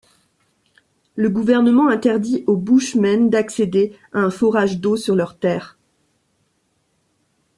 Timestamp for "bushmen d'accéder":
2.57-3.95